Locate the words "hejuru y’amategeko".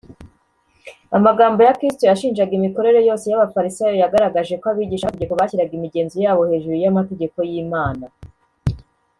6.51-7.37